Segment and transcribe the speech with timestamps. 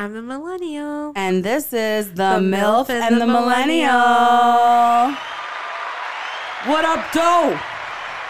[0.00, 1.12] I'm the millennial.
[1.14, 3.90] And this is the, The MILF, MILF and the the Millennial.
[6.64, 7.54] What up, Doe?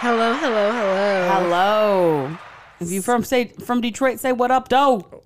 [0.00, 1.28] Hello, hello, hello.
[1.30, 2.38] Hello.
[2.80, 5.22] If you from say from Detroit, say what up, Doe.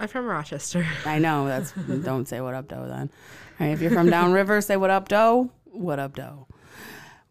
[0.00, 0.84] I'm from Rochester.
[1.04, 1.70] I know that's
[2.02, 2.88] don't say what up, Doe.
[2.88, 3.08] Then,
[3.60, 5.52] right, if you're from downriver, say what up, Doe.
[5.66, 6.48] What up, Doe.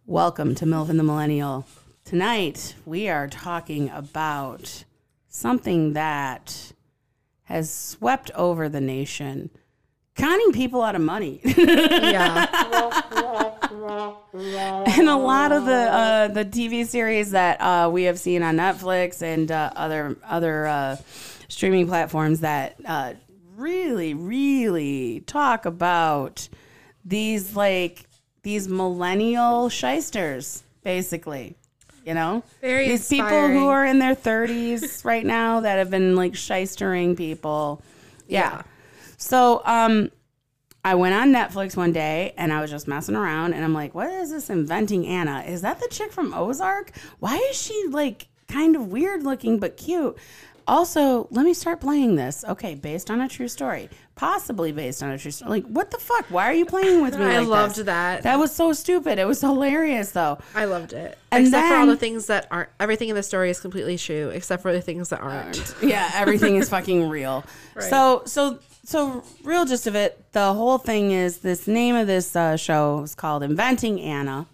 [0.05, 1.65] Welcome to MILF and the Millennial.
[2.05, 4.85] Tonight we are talking about
[5.27, 6.71] something that
[7.47, 9.49] has swept over the nation,
[10.15, 11.39] conning people out of money.
[11.57, 12.45] yeah.
[14.87, 18.57] and a lot of the uh, the TV series that uh, we have seen on
[18.57, 20.97] Netflix and uh, other other uh,
[21.47, 23.13] streaming platforms that uh,
[23.55, 26.49] really really talk about
[27.05, 28.07] these like
[28.43, 31.55] these millennial shysters, basically.
[32.07, 36.15] You know, Very these people who are in their thirties right now that have been
[36.15, 37.81] like shystering people.
[38.29, 38.39] yeah.
[38.39, 38.61] Yeah.
[39.17, 40.11] So, um,
[40.85, 43.93] I went on Netflix one day and I was just messing around and I'm like,
[43.93, 45.41] what is this inventing Anna?
[45.41, 46.91] Is that the chick from Ozark?
[47.19, 50.17] Why is she like kind of weird looking but cute?
[50.67, 52.43] Also, let me start playing this.
[52.47, 53.89] Okay, based on a true story.
[54.15, 55.49] Possibly based on a true story.
[55.49, 56.25] Like, what the fuck?
[56.29, 57.25] Why are you playing with me?
[57.25, 57.85] I like loved this?
[57.85, 58.23] that.
[58.23, 59.17] That was so stupid.
[59.17, 60.39] It was hilarious though.
[60.53, 61.17] I loved it.
[61.31, 62.69] And except for all the things that aren't.
[62.79, 65.75] Everything in the story is completely true, except for the things that aren't.
[65.81, 67.43] yeah, everything is fucking real.
[67.79, 72.35] So so so real gist of it, the whole thing is this name of this
[72.35, 74.47] uh, show is called Inventing Anna,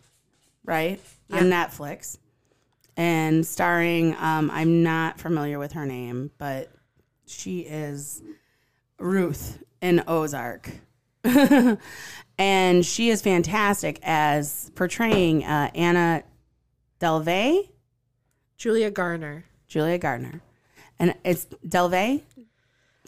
[0.66, 1.00] right?
[1.32, 2.18] On Netflix.
[2.96, 6.72] And starring um I'm not familiar with her name, but
[7.26, 8.22] she is
[9.00, 10.70] Ruth in Ozark.
[12.38, 16.24] and she is fantastic as portraying uh, Anna
[17.00, 17.70] Delvey,
[18.58, 20.42] Julia Garner, Julia Gardner.
[21.00, 22.24] And it's Delvey?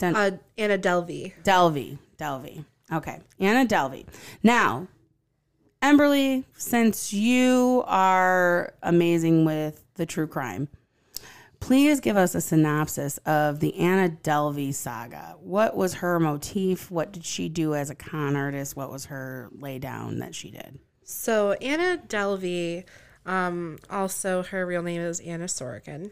[0.02, 1.32] uh, Anna Delvey.
[1.42, 1.98] Delvey.
[2.18, 2.64] Delvey.
[2.92, 3.20] Okay.
[3.40, 4.06] Anna Delvey.
[4.42, 4.88] Now,
[5.86, 10.66] Emberly, since you are amazing with the true crime,
[11.60, 15.36] please give us a synopsis of the Anna Delvey saga.
[15.38, 16.90] What was her motif?
[16.90, 18.74] What did she do as a con artist?
[18.74, 20.80] What was her laydown that she did?
[21.04, 22.82] So Anna Delvey,
[23.24, 26.10] um, also her real name is Anna Sorokin.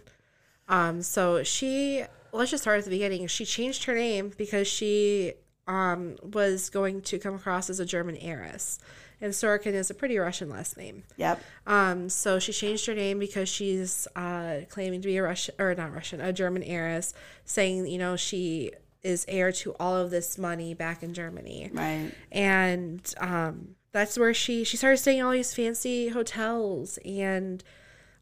[0.69, 3.27] Um, so she let's just start at the beginning.
[3.27, 5.33] She changed her name because she
[5.67, 8.79] um, was going to come across as a German heiress,
[9.21, 11.05] and Sorokin is a pretty Russian last name.
[11.17, 11.41] Yep.
[11.67, 15.75] Um, so she changed her name because she's uh, claiming to be a Russian or
[15.75, 17.15] not Russian, a German heiress,
[17.45, 18.73] saying you know she
[19.03, 22.11] is heir to all of this money back in Germany Right.
[22.33, 27.63] and um, that's where she she started staying in all these fancy hotels and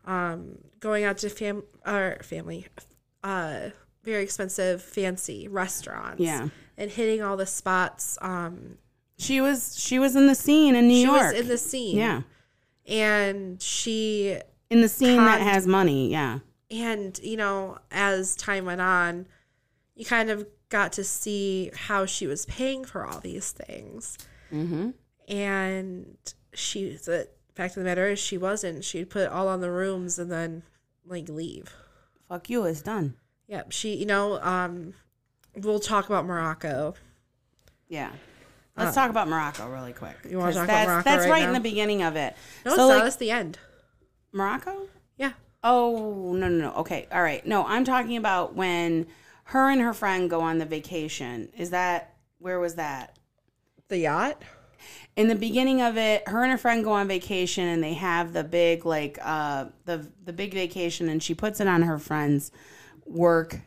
[0.04, 2.66] um, going out to fam or family
[3.22, 3.70] uh,
[4.02, 6.48] very expensive fancy restaurants Yeah.
[6.76, 8.78] and hitting all the spots um,
[9.22, 11.22] She was she was in the scene in New she York.
[11.22, 12.22] was in the scene yeah.
[12.86, 14.38] and she
[14.70, 16.10] In the scene that has money.
[16.10, 16.40] Yeah.
[16.70, 19.26] and you know as time went on
[19.94, 24.18] you kind of got to see how she was paying for all these things
[24.52, 24.90] Mm-hmm.
[25.28, 26.16] and
[26.54, 30.18] she the fact of the matter is she wasn't she'd put all on the rooms
[30.18, 30.62] and then
[31.06, 31.74] like leave
[32.28, 33.14] Fuck you, it's done.
[33.46, 34.94] yep she you know um
[35.56, 36.94] we'll talk about morocco
[37.88, 38.10] Yeah.
[38.76, 40.16] Let's talk about Morocco really quick.
[40.28, 42.34] You wanna 'cause talk about that's, Morocco That's right right in the beginning of it.
[42.64, 43.58] no so like that's the end
[44.32, 44.88] Morocco?
[45.16, 45.32] yeah
[45.64, 46.72] Oh no no no.
[46.78, 47.46] Okay, all right.
[47.46, 49.06] No, I'm talking about when
[49.44, 51.50] her and her friend go on the vacation.
[51.56, 53.16] Is that where was that?
[53.88, 54.42] the yacht
[55.16, 58.32] In the beginning of it, her and her friend go on vacation and they have
[58.32, 62.50] the big like uh the the big vacation and she puts it on her friend's
[63.04, 63.60] work.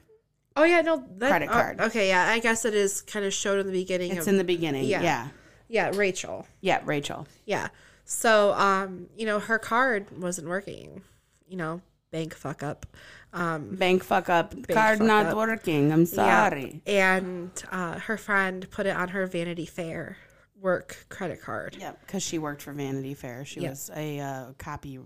[0.55, 1.81] Oh yeah no that, Credit uh, card.
[1.81, 4.37] okay yeah i guess it is kind of showed in the beginning It's of, in
[4.37, 4.85] the beginning.
[4.85, 5.01] yeah.
[5.01, 5.27] Yeah.
[5.67, 7.27] yeah rachel Yeah, Rachel.
[7.45, 7.67] Yeah.
[8.07, 11.01] So, um, you know, her card wasn't working.
[11.47, 11.81] You know,
[12.11, 12.85] bank fuck up.
[13.33, 14.51] Um, Bank fuck up.
[14.69, 15.35] Card fuck not up.
[15.35, 15.91] working.
[15.91, 16.81] I'm sorry.
[16.85, 17.15] Yeah.
[17.17, 20.17] And uh, her friend put it on her Vanity Fair
[20.61, 21.75] work credit card.
[21.79, 23.43] Yeah, because she worked for Vanity Fair.
[23.43, 23.71] She Yeah.
[23.71, 24.99] was a uh, copy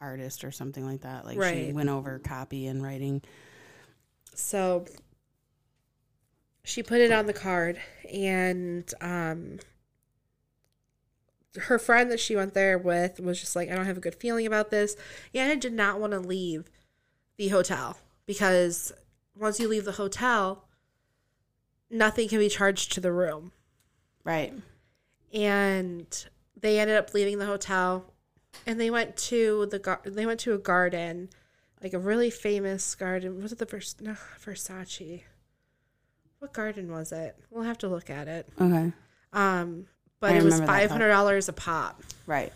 [0.00, 1.24] artist or something like that.
[1.24, 3.22] Like she went over copy and writing.
[4.34, 4.86] So
[6.62, 7.80] she put it on the card,
[8.12, 9.58] and um,
[11.56, 14.14] her friend that she went there with was just like, I don't have a good
[14.14, 14.96] feeling about this.
[15.34, 16.70] Anna did not want to leave
[17.36, 18.92] the hotel because
[19.36, 20.64] once you leave the hotel,
[21.90, 23.52] nothing can be charged to the room.
[24.22, 24.54] Right.
[25.32, 26.26] And
[26.60, 28.12] they ended up leaving the hotel,
[28.66, 31.30] and they went to the gar- they went to a garden,
[31.82, 33.42] like a really famous garden.
[33.42, 35.22] Was it the Vers- no, Versace?
[36.38, 37.36] what garden was it?
[37.50, 38.48] We'll have to look at it.
[38.60, 38.92] Okay.
[39.32, 39.86] Um,
[40.20, 41.00] but I it was remember that five part.
[41.00, 42.52] hundred dollars a pop, Right.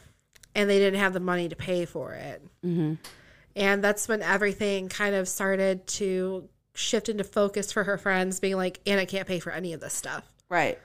[0.55, 2.43] and they didn't have the money to pay for it.
[2.65, 2.95] Mm-hmm.
[3.57, 8.57] And that's when everything kind of started to shift into focus for her friends, being
[8.57, 10.79] like, "Anna can't pay for any of this stuff." Right.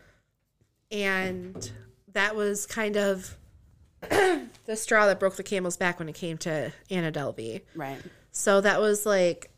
[0.92, 1.72] and
[2.14, 3.38] that was kind of
[4.10, 7.62] the straw that broke the camel's back when it came to Anna Delvey.
[7.76, 8.00] Right.
[8.40, 9.52] So that was like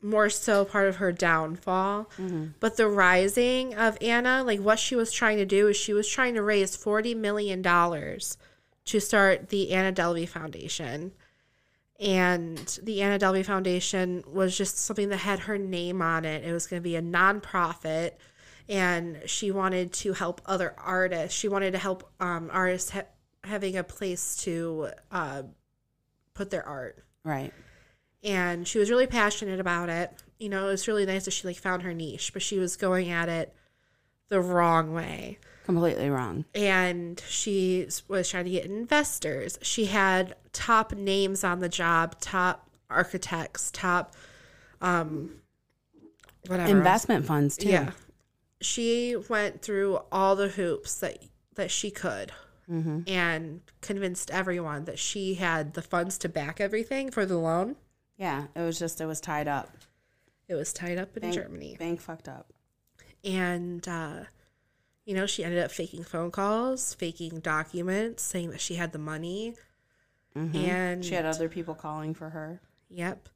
[0.00, 2.10] more so part of her downfall.
[2.58, 6.08] But the rising of Anna, like what she was trying to do is she was
[6.08, 11.12] trying to raise $40 million to start the Anna Delvey Foundation.
[12.00, 16.44] And the Anna Delvey Foundation was just something that had her name on it.
[16.44, 18.12] It was going to be a nonprofit,
[18.68, 21.38] and she wanted to help other artists.
[21.38, 23.02] She wanted to help um, artists ha-
[23.44, 25.42] having a place to uh,
[26.34, 27.52] put their art Right.
[28.22, 30.10] And she was really passionate about it.
[30.38, 32.76] You know, it was really nice that she like found her niche, but she was
[32.76, 33.54] going at it
[34.28, 35.38] the wrong way.
[35.64, 36.44] Completely wrong.
[36.54, 39.58] And she was trying to get investors.
[39.62, 44.14] She had top names on the job, top architects, top
[44.80, 45.36] um
[46.46, 46.70] whatever.
[46.70, 47.68] Investment funds too.
[47.68, 47.92] Yeah.
[48.60, 51.18] She went through all the hoops that
[51.54, 52.32] that she could
[52.70, 53.00] Mm-hmm.
[53.08, 57.74] and convinced everyone that she had the funds to back everything for the loan.
[58.16, 58.44] Yeah.
[58.54, 59.70] It was just it was tied up.
[60.48, 61.76] It was tied up in Bank, Germany.
[61.78, 62.52] Bank fucked up.
[63.24, 64.24] and uh,
[65.04, 68.98] you know she ended up faking phone calls faking documents saying that she had the
[68.98, 69.54] money
[70.34, 71.00] and Mm-hmm.
[71.02, 72.60] She had other people calling for her.
[72.90, 73.28] yep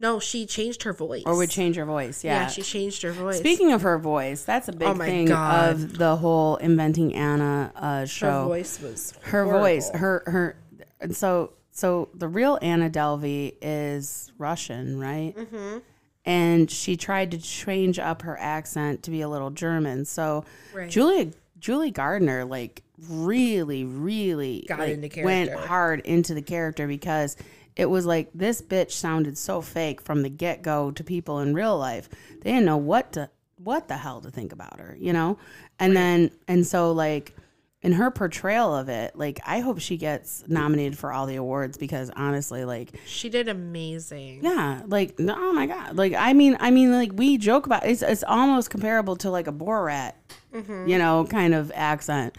[0.00, 2.24] no she changed her voice Or would change her voice.
[2.24, 2.42] yeah.
[2.42, 2.46] Yeah.
[2.48, 5.70] she changed her voice Speaking of her voice, that's a big Oh thing God.
[5.74, 8.46] of the whole inventing Anna uh, her show.
[8.48, 10.56] voice was her voice her her
[11.00, 15.34] and so so the real anna delvey is russian right?
[15.36, 15.78] Mm-hmm.
[16.24, 20.04] and she tried to change up her accent to be a little german.
[20.04, 20.88] So Right.
[20.90, 27.36] julia julie gardner like really really Got like, into went hard into the character because
[27.74, 31.78] it was like this bitch sounded so fake from the get-go to people in real
[31.78, 32.08] life.
[32.42, 35.38] They didn't know what to what the hell to think about her you know?
[35.78, 37.34] And then and so like
[37.82, 41.76] in her portrayal of it, like I hope she gets nominated for all the awards
[41.76, 44.44] because honestly, like she did amazing.
[44.44, 47.84] Yeah, like no, oh my god, like I mean, I mean, like we joke about
[47.84, 50.12] it's it's almost comparable to like a Borat,
[50.54, 50.88] mm-hmm.
[50.88, 52.38] you know, kind of accent,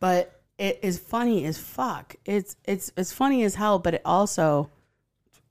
[0.00, 2.16] but it is funny as fuck.
[2.24, 4.68] It's it's it's funny as hell, but it also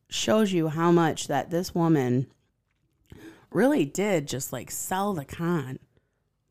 [0.09, 2.27] shows you how much that this woman
[3.49, 5.79] really did just like sell the con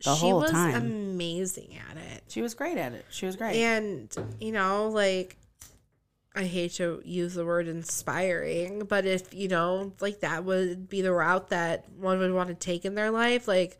[0.05, 0.75] the she whole was time.
[0.75, 3.05] amazing at it she was great at it.
[3.11, 3.57] She was great.
[3.57, 5.37] and you know like
[6.35, 11.03] i hate to use the word inspiring but if you know like that would be
[11.03, 13.79] the route that one would want to take in their life like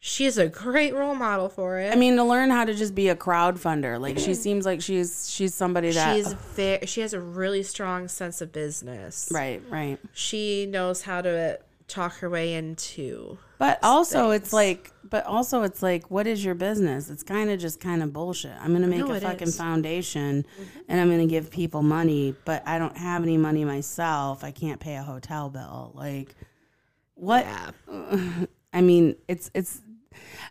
[0.00, 3.08] she's a great role model for it I mean, to learn how to just be
[3.08, 4.32] a crowdfunder, like she mm-hmm.
[4.34, 8.52] seems like she's she's somebody that she's very she has a really strong sense of
[8.52, 9.98] business right, right.
[10.12, 15.82] she knows how to talk her way into But also, it's like, but also, it's
[15.82, 17.08] like, what is your business?
[17.10, 18.52] It's kind of just kind of bullshit.
[18.60, 19.56] I'm gonna make No, a fucking is.
[19.56, 20.46] foundation,
[20.86, 24.44] and I'm gonna give people money, but I don't have any money myself.
[24.44, 25.92] I can't pay a hotel bill.
[25.94, 26.34] Like,
[27.14, 27.44] what?
[27.46, 27.70] yeah
[28.72, 29.80] I mean, it's it's,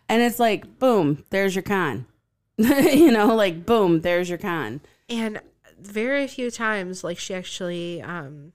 [0.08, 2.06] and it's like, boom, there's your con.
[2.58, 4.80] you know, like, boom, there's your con.
[5.08, 5.40] and
[5.80, 8.52] very few times like she actually um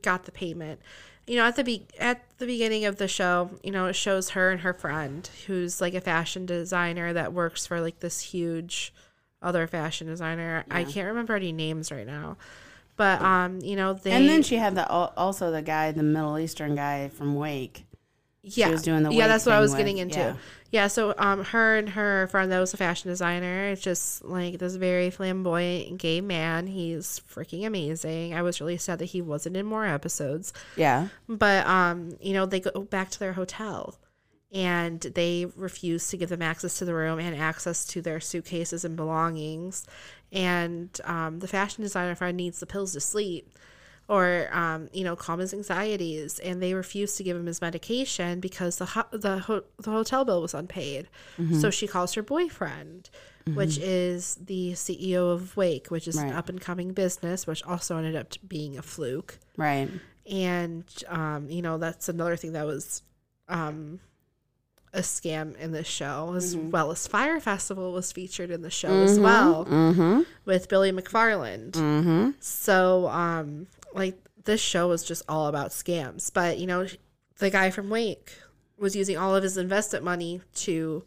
[0.00, 0.80] got the payment
[1.26, 4.30] you know at the be- at the beginning of the show you know it shows
[4.30, 8.92] her and her friend who's like a fashion designer that works for like this huge
[9.40, 12.36] other fashion designer i can't remember any names right now
[12.96, 16.38] but um you know they And then she had the also the guy, the Middle
[16.38, 17.84] Eastern guy from Wake.
[18.42, 20.34] Yeah was doing the yeah that's what i was with- getting into yeah.
[20.72, 20.86] yeah.
[20.88, 24.74] so um her and her friend that was a fashion designer it's just like this
[24.74, 29.64] very flamboyant gay man he's freaking amazing i was really sad that he wasn't in
[29.64, 31.08] more episodes Yeah.
[31.28, 33.96] but um you know they go back to their hotel
[34.52, 38.84] and they refuse to give them access to the room and access to their suitcases
[38.84, 39.86] and belongings
[40.32, 43.48] and um, the fashion designer friend needs the pills to sleep
[44.12, 48.40] or um, you know calm his anxieties and they refused to give him his medication
[48.40, 51.08] because the ho- the, ho- the hotel bill was unpaid.
[51.60, 53.10] So she calls her boyfriend
[53.54, 57.96] which is the CEO of Wake which is an up and coming business which also
[57.96, 59.38] ended up being a fluke.
[59.56, 59.88] Right.
[60.30, 63.02] and um, you know that's another thing that was
[63.48, 63.98] um,
[64.94, 68.92] a scam in this show as well as Fyre festival was featured in the show
[69.08, 70.20] as well Mm-hmm.
[70.44, 71.72] with billy mcfarland.
[71.72, 72.30] Mm-hmm.
[72.40, 76.86] so um, like this show was just all about scams but you know
[77.38, 78.32] the guy from wake
[78.76, 81.04] was using all of his investment money to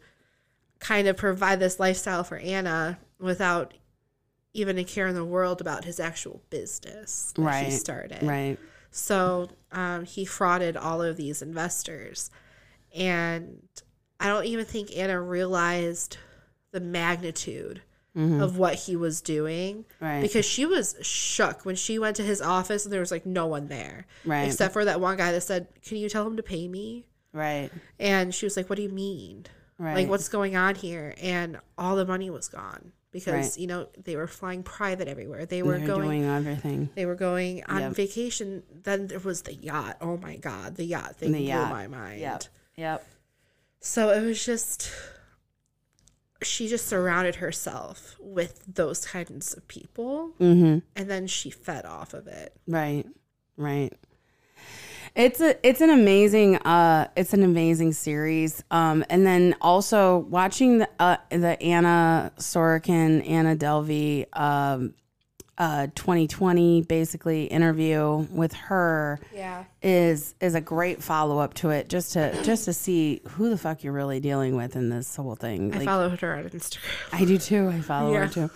[0.78, 3.74] kind of provide this lifestyle for Anna without
[4.54, 8.22] even a care in the world about his actual business that Right, he started.
[8.22, 8.58] Right.
[8.90, 12.30] So um, he frauded all of these investors.
[12.94, 13.62] And
[14.18, 16.16] I don't even think Anna realized
[16.72, 17.82] the magnitude
[18.16, 20.04] of what he was doing Mm-hmm.
[20.04, 20.22] Right.
[20.22, 23.46] because she was shook when she went to his office and there was like no
[23.46, 24.06] one there.
[24.24, 24.44] Right.
[24.48, 27.04] Except for that one guy that said, Can you tell him to pay me?
[27.34, 27.70] Right.
[28.00, 29.44] And she was like, What do you mean?
[29.78, 29.94] Right.
[29.96, 31.14] Like, what's going on here?
[31.20, 33.58] And all the money was gone because, Right.
[33.58, 35.44] you know, they were flying private everywhere.
[35.44, 36.88] They were going doing everything.
[36.94, 37.92] they were going on Yep.
[37.92, 38.62] vacation.
[38.84, 39.98] Then there was the yacht.
[40.00, 41.68] Oh my god, the yacht thing The blew yacht.
[41.70, 42.20] my mind.
[42.22, 42.44] Yep.
[42.78, 43.06] Yep.
[43.80, 44.90] So it was just
[46.42, 50.78] she just surrounded herself with those kinds of people Mm-hmm.
[50.94, 52.54] and then she fed off of it.
[52.66, 53.06] Right.
[53.56, 53.92] Right.
[55.14, 58.62] It's a it's an amazing uh it's an amazing series.
[58.70, 64.92] Um and then also watching the uh the Anna Sorokin, Anna Delvey um
[65.58, 69.64] uh 2020 basically interview with her Yeah.
[69.82, 73.56] is is a great follow up to it just to just to see who the
[73.56, 75.72] fuck you're really dealing with in this whole thing.
[75.74, 76.80] I Like followed her on Instagram.
[77.12, 77.68] I do too.
[77.68, 78.50] I follow her too.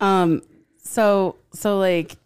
[0.00, 0.42] Um,
[0.82, 2.16] so so like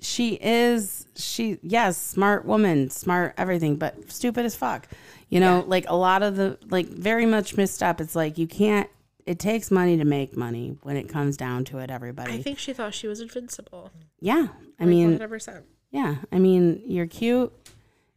[0.00, 4.88] she is she yes smart woman smart everything but stupid as fuck
[5.28, 8.46] you know like a lot of the like very much missed up it's like you
[8.48, 8.90] can't
[9.26, 12.58] it takes money to make money when it comes down to it everybody I think
[12.58, 13.90] she thought she was invincible.
[14.20, 14.48] yeah
[14.78, 15.62] i Like mean 100%.
[15.90, 17.52] yeah i mean you're cute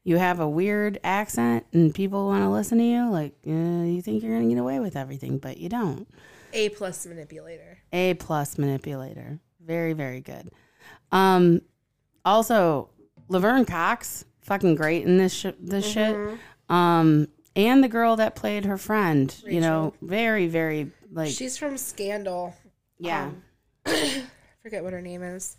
[0.04, 4.02] you have a weird accent and people want to listen to you like uh, you
[4.02, 6.08] think you're gonna get away with everything but you don't
[6.54, 7.80] A plus manipulator.
[7.92, 9.40] A plus manipulator.
[9.60, 10.52] Very, very good.
[11.12, 11.62] Um,
[12.24, 12.90] also,
[13.28, 16.30] Laverne Cox, fucking great in this sh- this Mm-hmm.
[16.32, 16.40] shit.
[16.70, 21.78] Um, and the girl that played her friend, you know, very, very like She's from
[21.78, 22.54] Scandal.
[23.00, 23.32] yeah,
[23.86, 23.94] um,
[24.64, 25.58] forget what her name is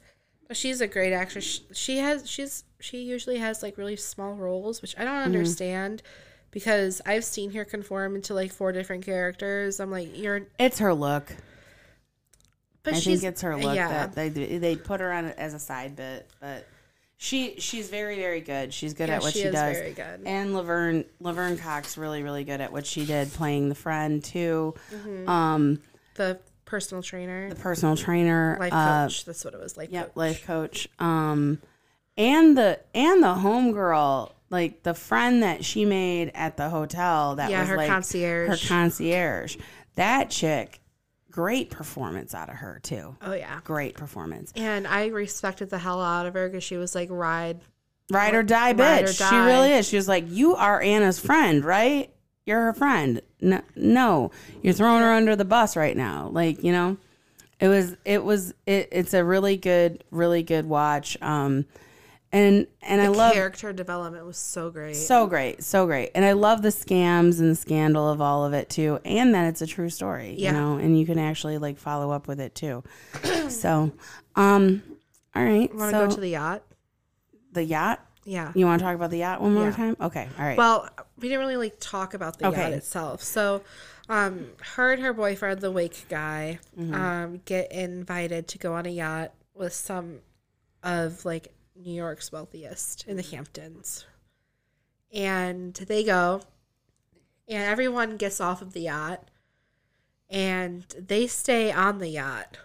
[0.48, 4.34] but she's a great actress she, she has she's she usually has like really small
[4.34, 5.24] roles which i don't Mm-hmm.
[5.26, 6.02] understand
[6.52, 10.94] because i've seen her conform into like four different characters i'm like you're it's her
[10.94, 11.32] look.
[12.82, 15.54] but I she's think it's her look yeah that they they put her on as
[15.54, 16.66] a side bit, but
[17.18, 18.72] she she's very, very good.
[18.74, 19.76] She's good Yeah, at what she she, does.
[19.76, 20.20] very good.
[20.26, 24.74] And Laverne Laverne Cox really, really good at what she did, playing the friend too.
[24.94, 25.28] Mm-hmm.
[25.28, 25.80] Um,
[26.14, 30.08] the personal trainer the personal trainer, life uh, coach that's what it was life Yep,
[30.08, 30.88] coach life coach.
[30.98, 31.60] Um,
[32.18, 37.50] and the and the homegirl, like the friend that she made at the hotel that
[37.50, 38.48] Yeah, was her like concierge.
[38.62, 39.56] her concierge.
[39.94, 40.80] That chick,
[41.36, 43.14] great performance out of her too.
[43.20, 44.52] oh yeah Great performance.
[44.56, 47.60] and i respected the hell out of her because she was like ride
[48.10, 49.28] Ride or die, Ride or bitch.
[49.28, 49.88] She really is.
[49.88, 52.08] She was like, "You are Anna's friend, right?
[52.44, 53.20] You're her friend.
[53.40, 54.30] No, no,
[54.62, 56.28] you're throwing her under the bus right now.
[56.32, 56.96] Like, you know."
[57.58, 61.16] It was it was it, it's a really good really good watch.
[61.20, 61.64] Um
[62.32, 66.10] and and I love character development was so great so great, so great.
[66.14, 68.98] And I love the scams and the scandal of all of it too.
[69.04, 70.50] And that it's a true story, Yeah.
[70.52, 72.82] you know, and you can actually like follow up with it too.
[73.48, 73.92] so,
[74.34, 74.82] um
[75.34, 75.72] all right.
[75.74, 76.62] want to So go to the yacht
[77.52, 78.04] the yacht.
[78.24, 79.70] yeah You want to talk about the yacht one more Yeah.
[79.76, 79.96] time?
[80.00, 80.28] Okay.
[80.38, 80.58] All right.
[80.58, 83.22] Well, we didn't really like talk about the yacht itself.
[83.22, 83.62] So,
[84.08, 86.94] um, her and her boyfriend, the wake guy, Mm-hmm.
[86.94, 90.18] um, get invited to go on a yacht with some
[90.82, 93.30] of like New York's wealthiest in the mm.
[93.32, 94.06] Hamptons,
[95.12, 96.42] and they go,
[97.48, 99.30] and everyone gets off of the yacht,
[100.30, 102.58] and they stay on the yacht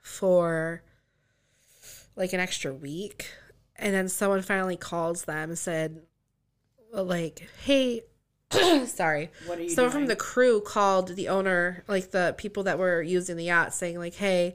[0.00, 0.82] for
[2.14, 3.30] like an extra week.
[3.76, 6.02] And then someone finally calls them and said
[6.92, 8.02] like hey
[8.86, 9.30] sorry.
[9.46, 13.02] What are you someone from the crew called the owner like the people that were
[13.02, 14.54] using the yacht saying like hey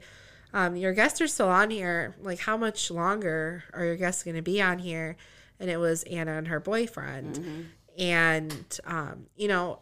[0.54, 4.36] um, your guests are still on here like how much longer are your guests going
[4.36, 5.16] to be on here
[5.60, 7.60] and it was anna and her boyfriend Mm-hmm.
[7.98, 9.80] and um, you know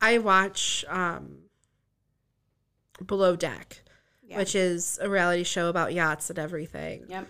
[0.00, 1.38] i watch um,
[3.06, 3.82] below deck
[4.26, 4.38] Yeah.
[4.38, 7.28] which is a reality show about yachts and everything Yep.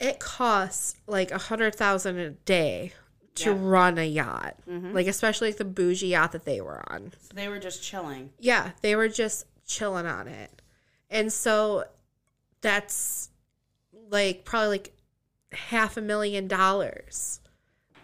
[0.00, 2.92] it costs like a hundred thousand a day
[3.36, 3.56] to Yeah.
[3.60, 4.92] run a yacht Mm-hmm.
[4.92, 8.30] like especially like the bougie yacht that they were on So they were just chilling.
[8.38, 10.62] yeah they were just chilling on it
[11.14, 11.84] and so
[12.60, 13.30] that's
[14.10, 14.92] like probably like
[15.52, 17.40] half a million dollars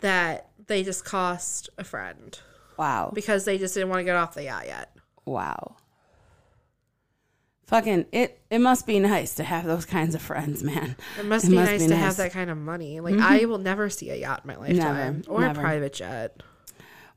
[0.01, 2.39] that they just cost a friend
[2.79, 3.11] Wow.
[3.15, 5.77] because they just didn't want to get off the yacht yet Wow.
[7.67, 10.97] Fucking it it must be nice to have those kinds of friends, man.
[11.19, 11.99] it must It be must nice be to nice.
[11.99, 12.05] Mm-hmm.
[12.07, 15.23] have that kind of money like i will never see a yacht in my lifetime
[15.29, 15.61] or never.
[15.61, 16.43] a private jet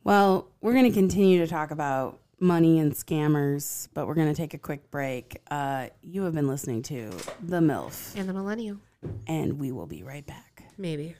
[0.04, 4.36] Well, we're going to continue to talk about money and scammers, but we're going to
[4.36, 5.42] take a quick break.
[5.50, 7.10] Uh, you have been listening to
[7.42, 8.78] The MILF, And the millennial.
[9.28, 10.64] and we will be right back.
[10.78, 11.16] Maybe.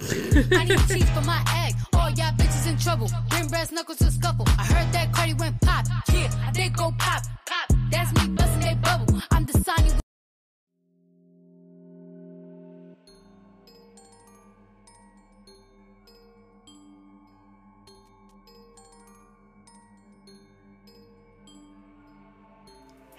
[0.00, 1.74] I need cheese for my egg.
[1.94, 3.10] All y'all bitches in trouble.
[3.28, 4.46] Bring brass knuckles to scuffle.
[4.58, 5.86] I heard that Cardi went pop.
[6.12, 7.22] Yeah, I did go pop.
[7.46, 7.76] Pop.
[7.90, 9.20] That's me busting that bubble.
[9.32, 9.92] I'm designing.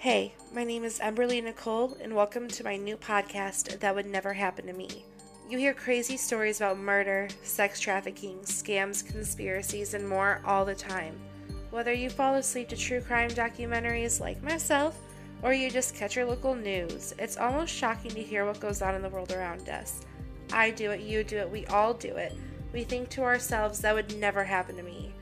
[0.00, 4.32] Hey, my name is Emberly Nicole, and welcome to my new podcast, That Would Never
[4.32, 5.04] Happen to Me.
[5.46, 11.20] You hear crazy stories about murder, sex trafficking, scams, conspiracies, and more all the time.
[11.68, 14.98] Whether you fall asleep to true crime documentaries like myself,
[15.42, 18.94] or you just catch your local news, it's almost shocking to hear what goes on
[18.94, 20.00] in the world around us.
[20.50, 22.32] I do it, you do it, we all do it.
[22.72, 25.12] We think to ourselves, that would never happen to me.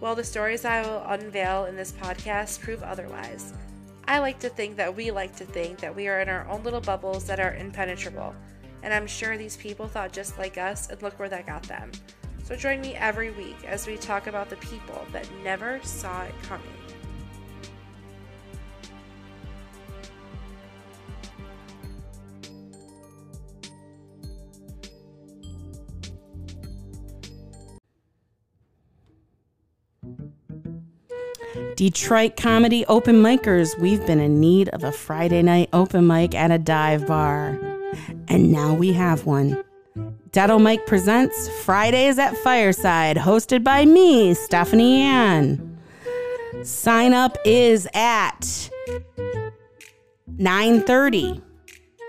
[0.00, 3.52] Well, the stories I will unveil in this podcast prove otherwise.
[4.06, 6.62] I like to think that we like to think that we are in our own
[6.62, 8.34] little bubbles that are impenetrable.
[8.82, 11.90] And I'm sure these people thought just like us, and look where that got them.
[12.44, 16.34] So join me every week as we talk about the people that never saw it
[16.42, 16.83] coming.
[31.76, 36.52] Detroit comedy open micers, we've been in need of a Friday night open mic at
[36.52, 37.58] a dive bar.
[38.28, 39.62] And now we have one.
[40.30, 45.78] Detto Mike presents Fridays at Fireside, hosted by me, Stephanie Ann.
[46.62, 48.70] Sign up is at
[50.36, 51.42] 9:30.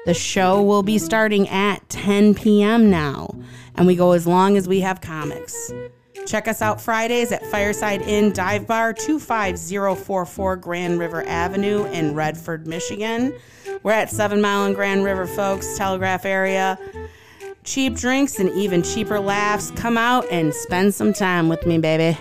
[0.06, 2.92] The show will be starting at 10 p.m.
[2.92, 3.36] now,
[3.76, 5.72] and we go as long as we have comics.
[6.26, 12.66] Check us out Fridays at Fireside Inn Dive Bar, 25044 Grand River Avenue in Redford,
[12.66, 13.34] Michigan.
[13.84, 16.80] We're at 7 Mile and Grand River, folks, Telegraph area.
[17.64, 19.72] Cheap drinks and even cheaper laughs.
[19.72, 22.18] Come out and spend some time with me, baby.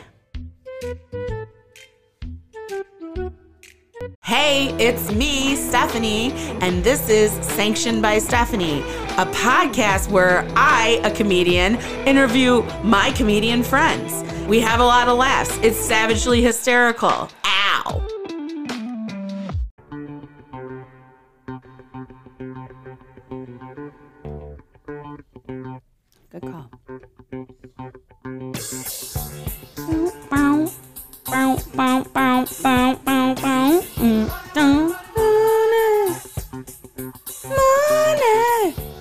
[4.36, 8.80] Hey, it's me, Stephanie, and this is Sanctioned by Stephanie,
[9.16, 14.24] a podcast where I, a comedian, interview my comedian friends.
[14.48, 15.56] We have a lot of laughs.
[15.58, 17.30] It's savagely hysterical.
[17.44, 18.13] Ow.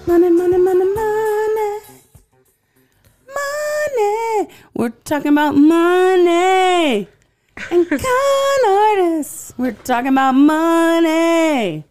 [0.05, 1.79] Money, money, money, money,
[3.27, 4.49] money.
[4.75, 7.07] We're talking about money
[7.71, 9.53] and con artists.
[9.57, 11.85] We're talking about money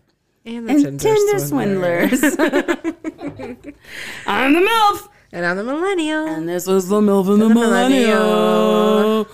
[0.44, 2.22] And the and Tinder, swindlers.
[4.27, 5.09] I'm the MILF.
[5.35, 6.27] And I'm the millennial.
[6.27, 8.20] And this was the MILF and the, the Millennial.
[8.20, 9.27] Millennial.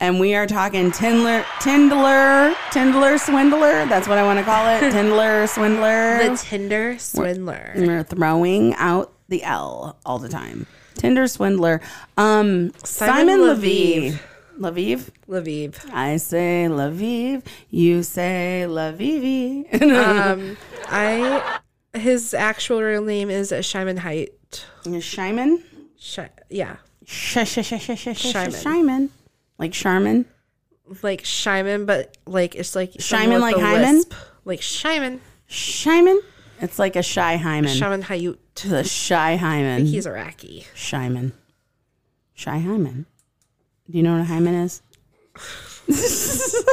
[0.00, 3.86] And we are talking Tindler, Tindler, Tindler Swindler.
[3.86, 4.80] That's what I want to call it.
[4.94, 6.30] Tindler Swindler.
[6.30, 7.74] the Tinder swindler.
[7.76, 10.66] We're throwing out the L all the time.
[10.94, 11.82] Tinder Swindler.
[12.16, 13.40] Um, Simon, Simon
[14.60, 15.10] Leviev.
[15.28, 15.90] Lviv.
[15.92, 17.44] I say Leviev.
[17.68, 19.66] You say Leviev.
[20.00, 21.58] Um, I
[21.92, 24.28] his actual real name is Shimon Hayut.
[24.84, 25.62] Shyman?
[25.98, 27.60] Sh- yeah, Sh- sh-
[29.60, 29.72] Shyman.
[29.72, 29.72] Shyman.
[29.72, 30.26] Like Charmin?
[31.02, 33.96] like Shimon, but like it's like with like Hyman?
[33.96, 34.14] lisp.
[34.44, 35.20] like Shimon.
[35.48, 36.18] Shyman?
[36.60, 37.70] It's like a shy hymen.
[37.70, 38.36] Shimon Hayut.
[38.62, 39.86] The shy hymen.
[39.86, 40.66] He's Iraqi.
[40.74, 41.32] Shyman.
[42.34, 43.06] Shy hymen.
[43.90, 44.82] Do you know what a hymen is?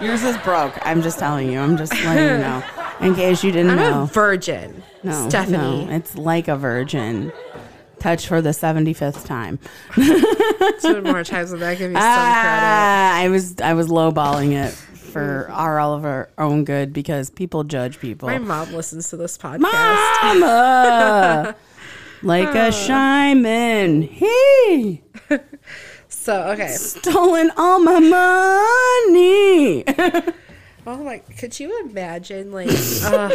[0.00, 0.74] Yours is broke.
[0.82, 1.58] I'm just telling you.
[1.58, 2.62] I'm just letting you know.
[3.00, 4.02] In case you didn't I'm know.
[4.02, 4.82] a virgin.
[5.02, 5.86] no, Stephanie.
[5.86, 7.32] no, it's like a virgin.
[8.00, 9.58] Touch for the 75th time.
[10.80, 11.78] Two more times than that.
[11.78, 12.02] Give me some credit.
[12.02, 17.30] Ah, I was I was lowballing it for our all of our own good because
[17.30, 18.28] people judge people.
[18.28, 19.58] My mom listens to this podcast.
[20.22, 21.56] Mama,
[22.22, 24.08] like a Shyman.
[24.08, 25.02] He
[26.08, 26.68] So okay.
[26.68, 29.84] stolen all my money.
[30.86, 31.18] Oh my!
[31.38, 32.70] Could you imagine like?
[33.04, 33.28] uh,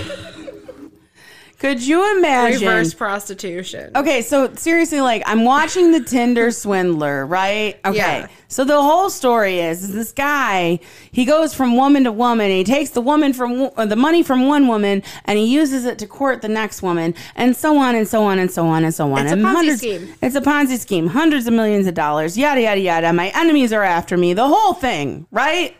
[1.63, 2.67] Could you imagine?
[2.67, 3.93] Reverse prostitution.
[3.95, 7.79] Okay, so seriously, like I'm watching the Tinder swindler, right?
[7.85, 7.95] Okay.
[7.95, 8.27] Yeah.
[8.49, 10.81] So the whole story is, is this guy,
[11.13, 14.23] he goes from woman to woman, and he takes the woman from uh, the money
[14.23, 17.95] from one woman and he uses it to court the next woman, and so on
[17.95, 19.19] and so on and so on and so on.
[19.19, 20.13] It's a and Ponzi scheme.
[20.21, 23.13] It's a Ponzi scheme, hundreds of millions of dollars, yada yada yada.
[23.13, 25.77] My enemies are after me, the whole thing, right?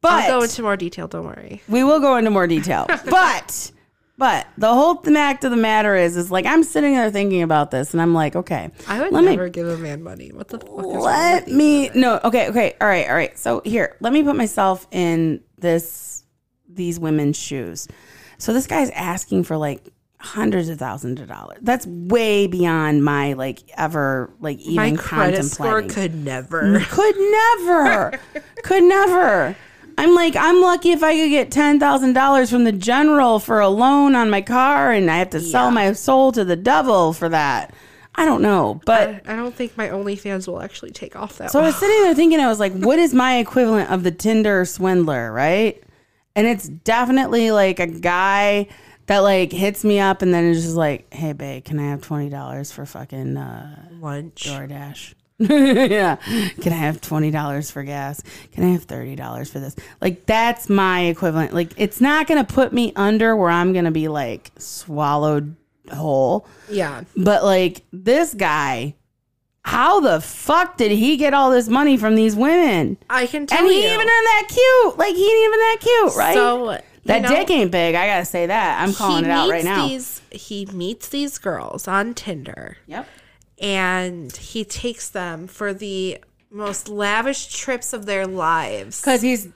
[0.00, 1.08] But I'll go into more detail.
[1.08, 1.60] Don't worry.
[1.68, 2.86] we will go into more detail.
[3.10, 3.70] but
[4.18, 7.70] but the whole fact of the matter is is like I'm sitting there thinking about
[7.70, 8.70] this and I'm like, okay.
[8.88, 10.32] I would let me never give a man money.
[10.32, 10.86] What the fuck?
[10.86, 12.74] Is let me no, okay, okay.
[12.80, 13.38] All right, all right.
[13.38, 16.24] So here, let me put myself in this
[16.68, 17.88] these women's shoes.
[18.38, 21.58] So this guy's asking for like hundreds of thousands of dollars.
[21.62, 26.10] That's way beyond my like ever like even My credit score contemplating.
[26.10, 26.80] could never.
[26.80, 28.20] Could never.
[28.62, 29.56] could never.
[29.98, 33.60] I'm like, I'm lucky if I could get ten thousand dollars from the general for
[33.60, 35.70] a loan on my car, and I have to sell Yeah.
[35.74, 37.72] my soul to the devil for that.
[38.14, 41.50] I don't know, but I, I don't think my OnlyFans will actually take off that.
[41.50, 44.10] so I was sitting there thinking, I was like, what is my equivalent of the
[44.10, 45.82] Tinder swindler, right?
[46.34, 48.68] And it's definitely like a guy
[49.06, 52.02] that like hits me up and then is just like, hey, babe, can I have
[52.02, 54.44] twenty dollars for fucking uh, lunch.
[54.44, 55.14] DoorDash.
[55.48, 56.16] yeah.
[56.60, 58.22] Can I have twenty dollars for gas?
[58.52, 59.76] Can I have thirty dollars for this?
[60.00, 61.52] Like that's my equivalent.
[61.52, 65.54] Like it's not gonna put me under where I'm gonna be like swallowed
[65.92, 66.46] whole.
[66.70, 67.04] Yeah.
[67.16, 68.94] But like this guy,
[69.62, 72.96] how the fuck did he get all this money from these women?
[73.10, 73.88] I can tell And he you.
[73.88, 74.98] even ain't that cute.
[74.98, 76.34] Like he ain't even that cute, right?
[76.34, 77.94] So that know, dick ain't big.
[77.94, 78.80] I gotta say that.
[78.80, 79.86] I'm calling it out right now.
[79.86, 83.06] These, he meets these girls on Tinder yep.
[83.60, 86.18] And he takes them for the
[86.50, 89.00] most lavish trips of their lives.
[89.00, 89.48] Because he's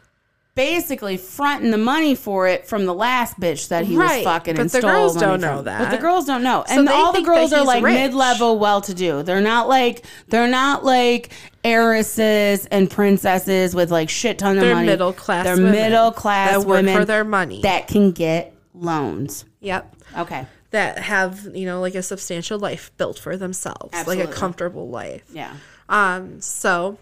[0.56, 4.54] basically fronting the money for it from the last bitch that he Right, was fucking
[4.56, 5.40] but and the stole girls don't from.
[5.40, 7.94] know But the girls don't know, So and all the girls are like rich.
[7.94, 9.22] mid-level, well-to-do.
[9.22, 11.30] They're not like they're not like
[11.64, 14.66] heiresses and princesses with like shit ton of money.
[14.66, 14.86] They're money.
[14.88, 17.62] middle class They're middle class that women for their money.
[17.62, 19.44] that can get loans.
[19.60, 19.94] Yep.
[20.18, 20.46] Okay.
[20.70, 25.24] That have, you know, like a substantial life built for themselves, like a comfortable life.
[25.32, 25.54] Yeah.
[25.88, 26.98] Um, so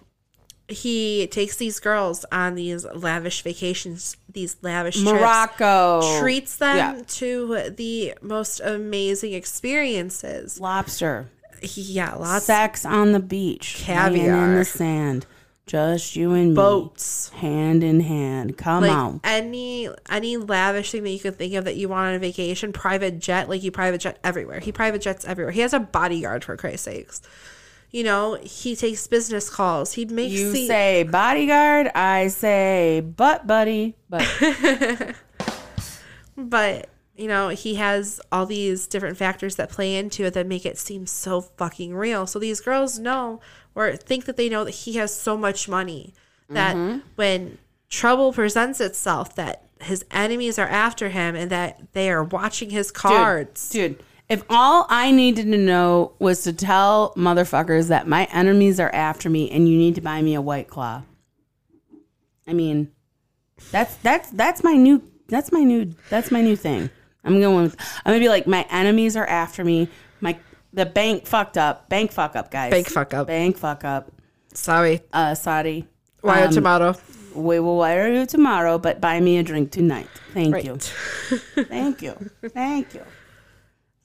[0.69, 7.03] he takes these girls on these lavish vacations, these lavish trips, Morocco treats them Yeah.
[7.07, 10.59] to the most amazing experiences.
[10.61, 11.29] lobster.
[11.63, 15.27] Yeah, lots Sex on the beach, laying in the sand,
[15.69, 17.29] just you and me, boats.
[17.29, 18.57] hand in hand.
[18.59, 19.21] Come Like on.
[19.23, 22.73] any any lavish thing that you could think of that you want on a vacation,
[22.73, 24.59] private jet, like you private jet everywhere.
[24.61, 25.53] He private jets everywhere.
[25.53, 27.21] He has a bodyguard for Christ's sakes.
[27.91, 29.93] You know, he takes business calls.
[29.95, 33.95] He makes You the say bodyguard, I say butt buddy.
[34.11, 34.27] But
[36.37, 40.65] but you know he has all these different factors that play into it that make
[40.65, 43.41] it seem so fucking real so these girls know
[43.75, 46.15] or think that they know that he has so much money
[46.49, 47.01] that Mm-hmm.
[47.17, 47.59] when
[47.91, 52.91] trouble presents itself that his enemies are after him and that they are watching his
[52.91, 58.79] cards dude, if all I needed to know was to tell motherfuckers that my enemies
[58.79, 61.03] are after me and you need to buy me a white claw.
[62.47, 62.93] I mean,
[63.71, 66.91] that's that's that's my new that's my new that's my new thing.
[67.29, 69.89] I'm going with I'm gonna be like my enemies are after me.
[70.21, 70.39] My
[70.73, 71.89] the bank fucked up.
[71.89, 72.71] Bank fuck up, guys.
[72.71, 73.27] Bank fuck up.
[73.27, 74.11] Bank fuck up.
[74.55, 75.87] sorry Uh Saudi.
[76.23, 76.97] why Um, tomato
[77.35, 80.09] We will wire you tomorrow, but buy me a drink tonight.
[80.33, 80.77] Thank right you.
[81.65, 82.15] Thank you.
[82.49, 83.03] Thank you.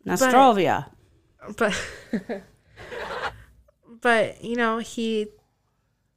[0.05, 0.89] Nostrovia.
[1.57, 1.81] but
[4.01, 5.27] but you know he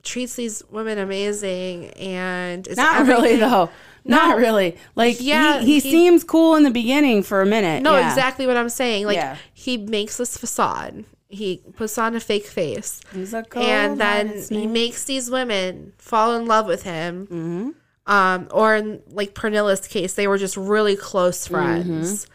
[0.03, 3.71] treats these women amazing and it's Not really though.
[4.09, 4.77] Not really.
[4.95, 7.83] Like Yeah, he, he, he- seems cool in the beginning for a minute.
[7.83, 8.09] No, yeah.
[8.09, 9.07] exactly what I'm saying.
[9.07, 9.37] Like Yeah.
[9.53, 11.05] he makes this facade.
[11.29, 13.01] He puts on a fake face.
[13.13, 17.27] He's a and then he makes these women fall in love with him.
[17.27, 17.71] Mm-hmm.
[18.09, 21.55] Um, or in like Pernilla's case, they were just really close Mm-hmm.
[21.55, 22.27] friends.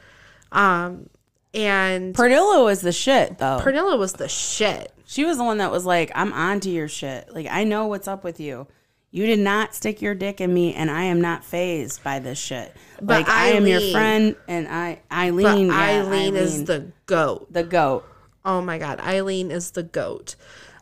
[0.52, 1.10] Um,
[1.54, 3.60] and Pernilla was the shit though.
[3.62, 4.92] Pernilla was the shit.
[5.06, 7.34] she was the one that was like, I'm onto your shit.
[7.34, 8.68] Like I know what's up with you.
[9.14, 12.40] You did not stick your dick in me, and I am not phased by this
[12.40, 12.74] shit.
[13.02, 15.68] But like I am your friend, and I Ayleen.
[15.68, 17.52] yeah, Ayleen is the goat.
[17.52, 18.06] the goat.
[18.46, 20.36] Oh my god, Ayleen is the goat.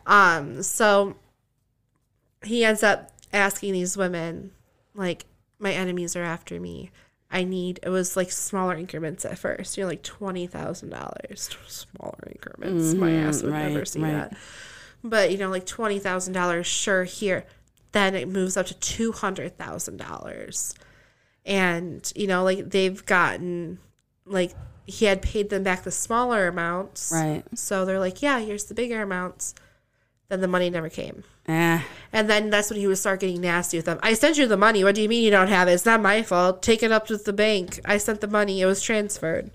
[0.06, 1.16] Um, so
[2.44, 4.52] he ends up asking these women,
[4.94, 5.26] like,
[5.58, 6.90] my enemies are after me.
[7.32, 11.50] I need it was like smaller increments at first, you know, like twenty thousand dollars.
[11.68, 12.94] Smaller increments.
[12.94, 14.12] my ass would never see right.
[14.12, 14.36] that.
[15.04, 17.44] But you know, like twenty thousand dollars, sure, here.
[17.92, 20.74] Then it moves up to two hundred thousand dollars.
[21.44, 23.78] And, you know, like they've gotten
[24.26, 24.52] like
[24.86, 27.12] he had paid them back the smaller amounts.
[27.12, 27.42] Right.
[27.54, 29.54] So they're like, yeah, here's the bigger amounts.
[30.28, 31.24] Then the money never came.
[31.48, 31.80] Eh.
[32.12, 33.98] And then that's when he would start getting nasty with them.
[34.02, 34.84] I sent you the money.
[34.84, 35.72] What do you mean you don't have it?
[35.72, 36.62] It's not my fault.
[36.62, 37.80] Take it up with the bank.
[37.84, 38.60] I sent the money.
[38.60, 39.50] It was transferred.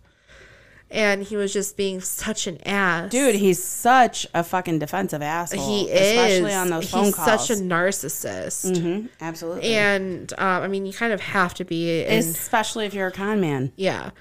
[0.92, 3.10] And he was just being such an ass.
[3.12, 5.68] Dude, he's such a fucking defensive asshole.
[5.68, 6.00] he is.
[6.12, 7.48] Especially on those phone He's calls.
[7.48, 8.72] such a narcissist.
[8.78, 9.74] Mhm, Absolutely.
[9.74, 12.04] And um, I mean, you kind of have to be.
[12.04, 13.74] Especially if you're a con man.
[13.76, 14.12] Yeah.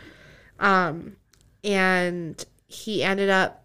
[0.59, 1.17] Um,
[1.63, 3.65] and he ended up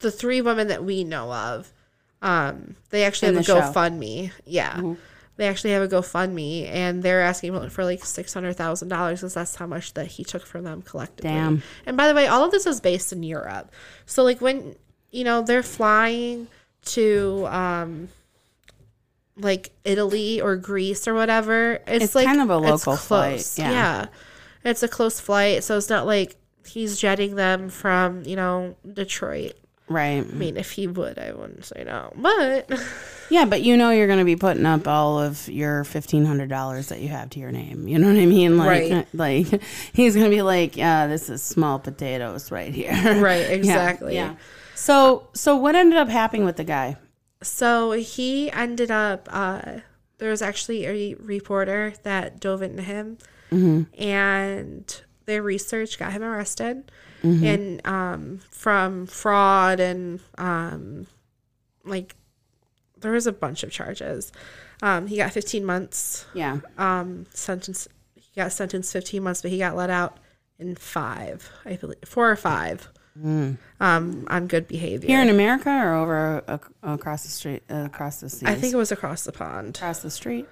[0.00, 1.72] the three women that we know of.
[2.22, 3.60] Um, they actually In have a the.
[3.60, 3.78] Mm-hmm.
[3.78, 4.30] GoFundMe.
[4.46, 4.94] Yeah.
[5.38, 9.34] They actually have a GoFundMe, and they're asking for like six hundred thousand dollars because
[9.34, 11.30] that's how much that he took from them collectively.
[11.30, 11.62] Damn.
[11.86, 13.72] And by the way, all of this is based in Europe.
[14.04, 14.74] So like when
[15.12, 16.48] you know they're flying
[16.86, 18.08] to um
[19.36, 23.70] like Italy or Greece or whatever, it's, It's like kind of a local flight, yeah.
[23.70, 24.06] yeah.
[24.64, 26.34] It's a close flight, so it's not like
[26.66, 29.52] he's jetting them from, you know, Detroit.
[29.88, 30.18] Right.
[30.18, 32.12] I mean, if he would, I wouldn't say no.
[32.16, 32.70] But
[33.30, 36.48] Yeah, but you know you're going to be putting up all of your fifteen hundred
[36.48, 37.86] dollars that you have to your name.
[37.88, 38.56] You know what I mean?
[38.56, 39.06] Like, Right.
[39.14, 44.14] like he's going to be like, "Yeah, this is small potatoes right here." Right, exactly.
[44.14, 44.36] Yeah.
[44.74, 46.96] So, so what ended up happening with the guy?
[47.40, 49.78] so he ended up uh
[50.18, 53.16] there was actually a reporter that dove into him
[53.96, 56.90] and their research got him arrested
[57.22, 61.06] and um from fraud and um
[61.84, 62.14] like
[63.00, 64.32] there was a bunch of charges.
[64.82, 66.26] Um he got 15 months.
[66.34, 66.60] Yeah.
[66.76, 70.18] um sentence he got sentenced 15 months but he got let out
[70.60, 72.88] in five i believe four or five.
[73.20, 75.08] Um on good behavior.
[75.08, 78.48] Here in America or over ac- across the street, uh, across the seas?
[78.48, 79.76] i think it was across the pond.
[79.76, 80.46] Across the street.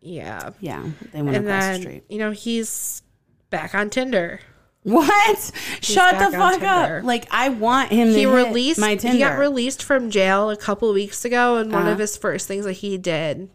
[0.00, 0.50] yeah.
[0.60, 2.04] Yeah, they went and across then the street.
[2.08, 3.02] you know he's
[3.50, 4.40] back on tinder
[4.84, 5.50] What?
[5.82, 7.02] Shut the fuck up!
[7.04, 9.12] Like I want him to he hit released my Tinder.
[9.14, 11.92] he got released from jail a couple weeks ago and one Uh-huh.
[11.92, 13.50] of his first things that he did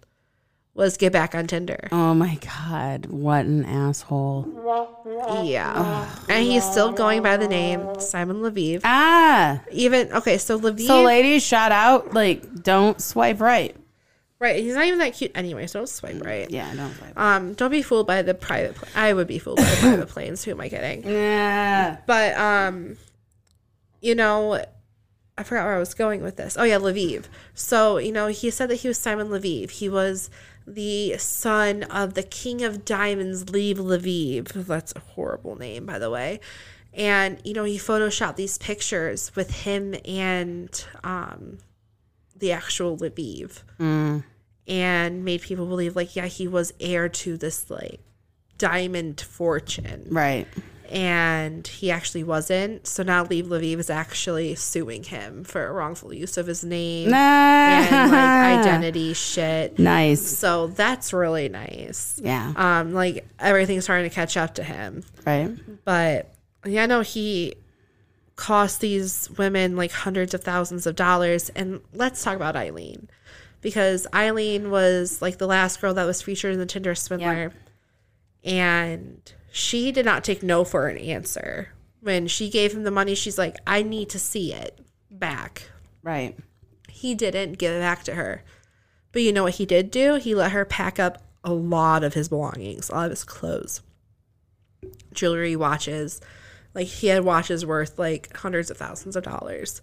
[0.75, 3.05] was get back on tinder oh my god!
[3.07, 4.47] What an asshole!
[5.43, 9.61] yeah and he's still going by the name simon leviev Ah.
[9.71, 12.13] even okay so leviev So, ladies, shout out.
[12.13, 13.75] Like, don't swipe right.
[14.43, 17.17] Right he's not even that cute anyway so don't swipe right Yeah, don't swipe.
[17.17, 20.09] um don't be fooled by the private pla- i would be fooled by the private
[20.09, 21.97] planes who am i kidding Yeah.
[22.05, 22.97] But um,
[24.01, 24.63] you know,
[25.37, 26.57] I forgot where I was going with this.
[26.59, 27.25] Oh yeah, Lviv.
[27.53, 29.69] So you know, he said that he was Simon Lviv.
[29.71, 30.29] He was
[30.67, 34.49] the son of the King of Diamonds, Lev Lviv.
[34.67, 36.39] That's a horrible name, by the way.
[36.93, 40.69] And you know, he photoshopped these pictures with him and
[41.03, 41.57] um,
[42.37, 43.63] the actual Lviv,
[44.67, 47.99] and made people believe like, yeah, he was heir to this like
[48.57, 50.47] diamond fortune Right.
[50.89, 52.85] and he actually wasn't.
[52.87, 57.17] So now Leave Lviv is actually suing him for wrongful use of his name Nah.
[57.17, 59.79] and like identity shit.
[59.79, 60.21] Nice.
[60.21, 62.19] So that's really nice.
[62.23, 62.53] Yeah.
[62.55, 65.03] Um, like everything's starting to catch up to him.
[65.25, 65.51] Right.
[65.83, 66.33] But
[66.65, 67.55] yeah, no, he
[68.35, 71.49] cost these women like hundreds of thousands of dollars.
[71.49, 73.07] And let's talk about Ayleen.
[73.63, 77.53] Because Ayleen was like the last girl that was featured in the Tinder Swindler.
[78.43, 81.69] And she did not take no for an answer.
[82.01, 85.69] When she gave him the money, she's like, I need to see it back.
[86.03, 86.37] Right.
[86.89, 88.43] He didn't give it back to her.
[89.13, 90.15] But you know what he did do?
[90.15, 93.81] He let her pack up a lot of his belongings, a lot of his clothes,
[95.13, 96.19] jewelry, watches.
[96.73, 99.81] Like he had watches worth like hundreds of thousands of dollars.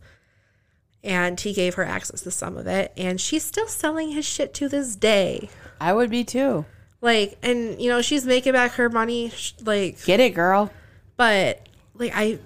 [1.02, 2.92] And he gave her access to some of it.
[2.96, 5.48] And she's still selling his shit to this day.
[5.80, 6.66] I would be too.
[7.00, 9.32] Like, and you know, she's making back her money.
[9.64, 10.70] Like, Get it, girl.
[11.16, 12.38] but like, I,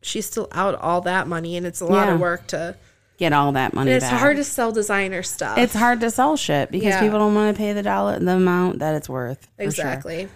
[0.00, 1.56] she's still out all that money.
[1.56, 2.14] And it's a lot Yeah.
[2.14, 2.76] of work to,
[3.18, 4.18] Get all that money it's back.
[4.18, 5.56] hard to sell designer stuff.
[5.56, 7.00] it's hard to sell shit because Yeah.
[7.00, 9.46] people don't want to pay the dollar the amount that it's worth.
[9.56, 9.66] for sure.
[9.66, 10.28] exactly.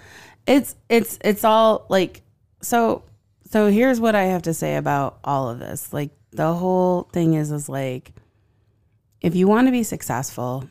[0.47, 2.23] it's it's it's all like
[2.63, 3.03] so
[3.51, 7.35] so here's what i have to say about all of this like the whole thing
[7.35, 8.13] is is like
[9.21, 10.69] if you want to be successful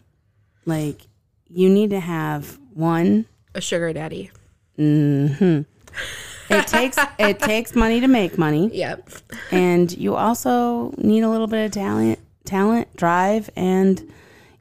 [0.65, 1.01] like
[1.49, 4.31] you need to have one A sugar daddy.
[4.77, 5.61] Mm-hmm.
[6.53, 9.09] it takes it takes money to make money Yep.
[9.51, 14.01] and you also need a little bit of talent talent drive and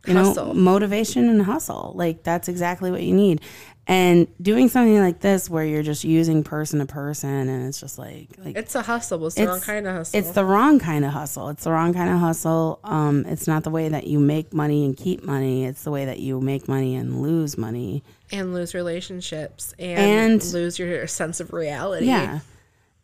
[0.06, 0.46] you Hustle.
[0.48, 3.40] know motivation and hustle like that's exactly what you need
[3.86, 7.98] and doing something like this where you're just using person to person and it's just
[7.98, 9.26] like like It's a hustle.
[9.26, 10.18] It's the wrong kind of hustle.
[10.20, 13.62] it's the wrong kind of hustle it's the wrong kind of hustle um it's not
[13.62, 16.66] the way that you make money and keep money it's the way that you make
[16.68, 22.06] money and lose money and lose relationships and, And- lose your sense of reality.
[22.06, 22.40] yeah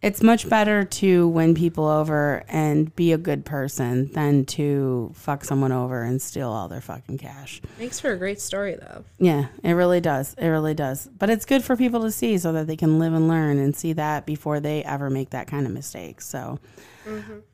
[0.02, 5.44] it's much better to win people over and be a good person than to fuck
[5.44, 7.60] someone over and steal all their fucking cash.
[7.78, 9.04] Makes for a great story though.
[9.18, 10.34] Yeah, it really does.
[10.38, 11.06] It really does.
[11.18, 13.76] But it's good for people to see so that they can live and learn and
[13.76, 16.22] see that before they ever make that kind of mistake.
[16.22, 16.58] So,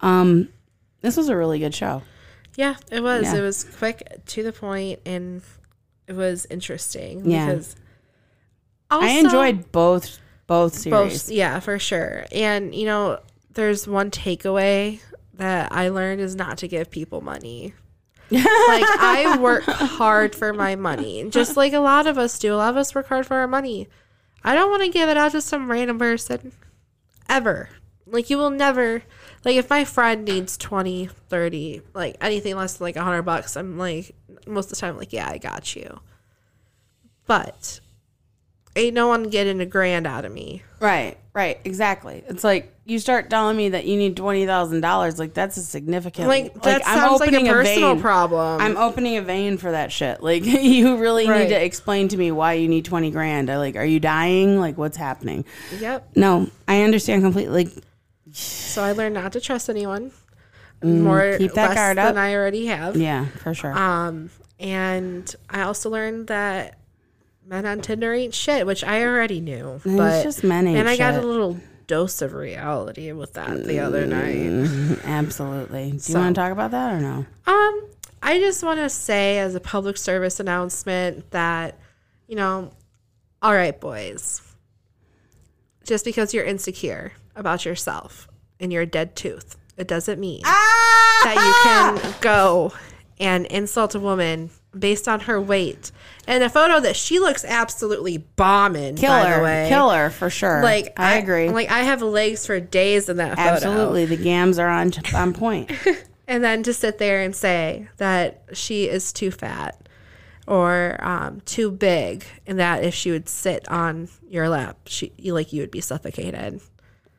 [0.01, 0.49] um,
[1.01, 2.03] this was a really good show.
[2.57, 3.25] Yeah, it was.
[3.25, 3.37] Yeah.
[3.37, 5.43] It was quick to the point and
[6.07, 7.47] it was interesting Yeah.
[7.47, 7.75] because
[8.89, 11.25] I enjoyed both both series.
[11.25, 12.27] both yeah for sure.
[12.33, 13.21] And you know
[13.53, 15.01] there's one takeaway
[15.35, 17.75] that i learned is not to give people money.
[18.31, 22.55] Like i work hard for my money just like a lot of us do.
[22.55, 23.89] A lot of us work hard for our money.
[24.43, 26.53] I don't want to give it out to some random person
[27.29, 27.69] ever.
[28.07, 29.03] Like you will never
[29.45, 33.79] like if my friend needs 20 30 like anything less than like 100 bucks i'm
[33.79, 34.15] like
[34.47, 36.01] most of the time like yeah i got you.
[37.27, 37.81] But
[38.77, 42.23] ain't no one getting a grand out of me Right, right, exactly.
[42.29, 45.19] It's like you start telling me that you need twenty thousand dollars.
[45.19, 46.29] Like that's a significant.
[46.29, 48.01] Like that sounds like a personal vein.
[48.03, 48.61] problem.
[48.61, 50.23] I'm opening a vein for that shit.
[50.23, 51.45] Like you really Right.
[51.45, 53.49] need to explain to me why you need twenty grand.
[53.49, 54.61] I like, are you dying?
[54.61, 55.47] Like what's happening?
[55.81, 56.11] yep.
[56.15, 57.65] No, I understand completely.
[57.65, 57.85] Like,
[58.33, 60.13] So I learned not to trust anyone.
[60.83, 62.19] More Mm, keep that guard than.
[62.19, 62.97] I already have.
[62.97, 63.73] yeah, for sure.
[63.73, 64.29] Um,
[64.61, 66.79] and I also learned that
[67.47, 69.75] men on Tinder ain't shit, which I already knew.
[69.77, 73.65] It's but just men ain't and I got a little dose of reality with that
[73.65, 74.37] the other night.
[74.37, 75.93] Mm, Absolutely.
[75.93, 77.25] Do you want to talk about that or no?
[77.47, 77.89] Um,
[78.23, 81.79] I just want to say as a public service announcement that,
[82.27, 82.73] you know,
[83.41, 84.43] all right, boys.
[85.85, 88.27] Just because you're insecure about yourself
[88.59, 92.73] and you're a dead tooth, it doesn't mean that you can go
[93.21, 95.91] and insult a woman based on her weight.
[96.27, 99.67] And a photo that she looks absolutely bombing, Kill by her, the way.
[99.69, 100.63] kill for sure.
[100.63, 101.49] Like I, agree.
[101.51, 103.51] Like I have legs for days in that photo.
[103.51, 105.71] Absolutely, the gams are on on point.
[106.29, 109.89] And then to sit there and say that she is too fat
[110.49, 115.35] or um, too big, and that if she would sit on your lap, she you,
[115.35, 116.61] like you would be suffocated.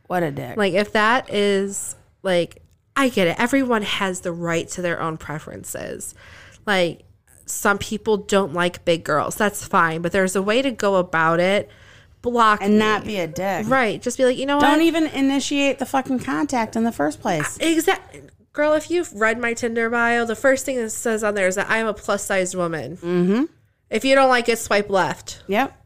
[0.07, 0.57] What a dick.
[0.57, 2.61] Like if that is like,
[2.95, 3.39] I get it.
[3.39, 6.13] Everyone has the right to their own preferences.
[6.65, 7.03] Like
[7.47, 9.35] some people don't like big girls.
[9.35, 11.69] That's fine, but there's a way to go about it.
[12.21, 13.67] Block and not be a dick.
[13.67, 14.01] right.
[14.01, 14.63] Just be like, you know what?
[14.63, 14.81] Don't what?
[14.81, 17.57] even initiate the fucking contact in the first place.
[17.61, 18.23] Exactly.
[18.53, 21.55] Girl, if you've read my Tinder bio, the first thing that says on there is
[21.55, 22.97] that I am a plus sized woman.
[22.97, 23.43] Mm-hmm.
[23.89, 25.43] If you don't like it, swipe left.
[25.47, 25.79] Yep.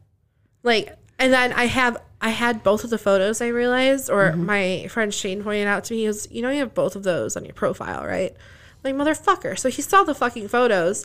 [0.62, 4.86] Like, and then I have, I had both of the photos, I realized, or my
[4.88, 7.36] friend Shane pointed out to me, he was, you know, you have both of those
[7.36, 8.34] on your profile, right?
[8.82, 9.58] Like, motherfucker.
[9.58, 11.04] So he saw the fucking photos.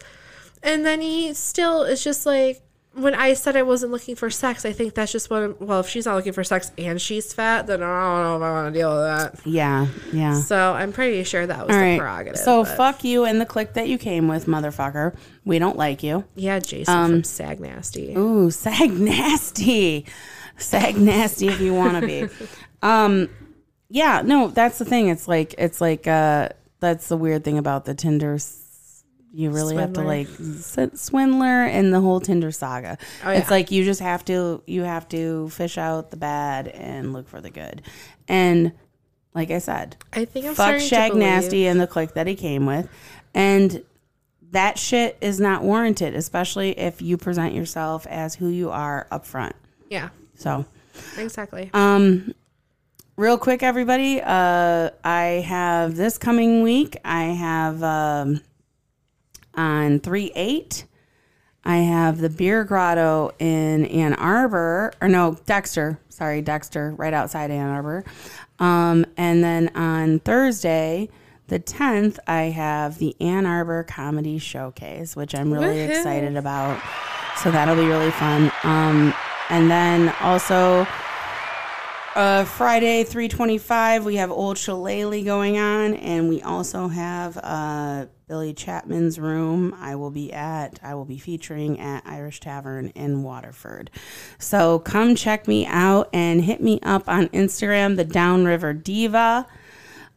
[0.68, 2.62] And then he still is just like,
[2.94, 5.88] when I said I wasn't looking for sex, I think that's just what, well, if
[5.88, 8.74] she's not looking for sex and she's fat, then I don't know if I want
[8.74, 9.40] to deal with that.
[9.46, 9.88] Yeah.
[10.12, 10.34] Yeah.
[10.42, 12.00] So I'm pretty sure that was All the right.
[12.00, 12.40] prerogative.
[12.40, 15.16] So but- fuck you and the clique that you came with, motherfucker.
[15.46, 16.26] We don't like you.
[16.36, 18.16] yeah, Jason from Sag Nasty.
[18.16, 20.06] Um, Ooh, sag nasty.
[20.58, 22.28] Sag nasty if you want to be.
[22.84, 23.30] Um,
[23.90, 25.08] yeah, no, that's the thing.
[25.08, 26.50] It's like it's like uh,
[26.80, 28.38] that's the weird thing about the Tinder.
[29.38, 32.98] You really have to like s- swindler and the whole Tinder saga.
[33.24, 37.14] Oh, It's like you just have to you have to fish out the bad and
[37.14, 37.84] look for the good.
[38.28, 38.72] And
[39.36, 42.66] like I said, I think I'm fuck Shag Nasty and the clique that he came
[42.66, 42.90] with.
[43.36, 43.84] And
[44.50, 49.24] that shit is not warranted, especially if you present yourself as who you are up
[49.28, 49.56] front.
[49.88, 50.66] Yeah, So,
[51.16, 51.70] exactly.
[51.76, 52.34] um,
[53.18, 58.42] real quick, everybody, uh, I have this coming week, I have um,
[59.58, 60.86] on 3 8,
[61.66, 67.52] I have the Beer Grotto in Ann Arbor, or no, Dexter, sorry, Dexter, right outside
[67.52, 68.06] Ann Arbor.
[68.60, 71.10] Um, and then on Thursday,
[71.48, 75.90] the 10th, I have the Ann Arbor Comedy Showcase, which I'm really Woohoo.
[75.90, 76.82] excited about.
[77.44, 78.52] So that'll be really fun.
[78.64, 79.14] Um,
[79.50, 80.88] and then also,
[82.18, 88.56] uh, Friday, 325, we have Old Shillelagh going on, and we also have uh, Billy
[88.56, 89.76] Chapman's Room.
[89.80, 93.92] I will be at, I will be featuring at Irish Tavern in Waterford.
[94.40, 99.46] So come check me out and hit me up on Instagram, the Downriver Diva.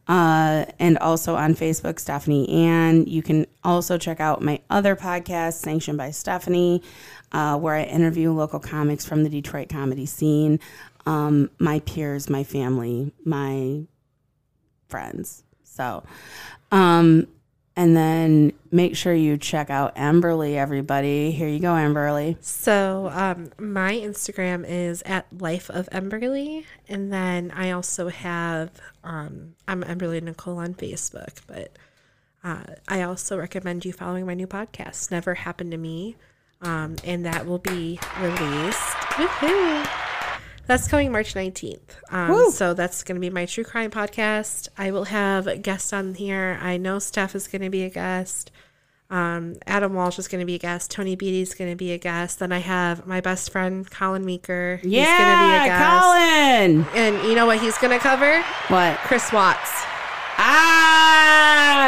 [0.07, 3.05] Uh, and also on Facebook, Stephanie Ann.
[3.05, 6.81] You can also check out my other podcast, Sanctioned by Stephanie,
[7.31, 10.59] uh, where I interview local comics from the Detroit comedy scene,
[11.05, 13.85] um, my peers, my family, my
[14.87, 15.43] friends.
[15.63, 16.03] So,
[16.71, 17.27] um,
[17.75, 21.31] and then make sure you check out Amberly, everybody.
[21.31, 22.35] Here you go, Amberly.
[22.43, 28.71] So um, my Instagram is at Life of Emberly, and then I also have
[29.03, 31.39] um, I'm Emberly Nicole on Facebook.
[31.47, 31.77] But
[32.43, 36.17] uh, I also recommend you following my new podcast, Never Happened to Me,
[36.61, 38.97] um, and that will be released.
[39.15, 40.10] Woohoo!
[40.67, 41.79] That's coming March 19th.
[42.11, 44.69] Um, so that's going to be my true crime podcast.
[44.77, 46.57] I will have guests on here.
[46.61, 48.51] I know Steph is going to be a guest.
[49.09, 50.89] Um, Adam Walsh is going to be a guest.
[50.89, 52.39] Tony Beatty is going to be a guest.
[52.39, 54.79] Then I have my best friend Colin Meeker.
[54.81, 56.85] He's going to be a Yeah, guest.
[56.85, 56.85] Colin.
[56.95, 58.41] And you know what he's going to cover?
[58.69, 58.97] What?
[58.99, 59.83] Chris Watts.
[60.37, 60.80] Ah,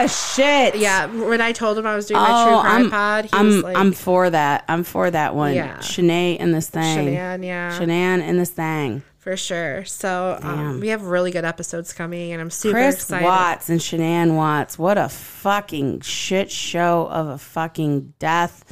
[0.08, 0.76] shit.
[0.76, 3.30] Yeah, when I told him I was doing my true Oh, crime I'm, pod, he
[3.34, 4.66] I'm, was like, I'm for that.
[4.68, 5.54] I'm for that one.
[5.54, 5.78] Yeah.
[5.78, 7.08] Shanae in this thing.
[7.08, 9.04] Shanann, yeah, Shanann in this thing.
[9.18, 9.86] for sure.
[9.86, 13.26] So um, we have really good episodes coming, and I'm super Chris excited.
[13.26, 14.78] Watts and Shanann Watts.
[14.78, 18.64] What a fucking shit show of a fucking death,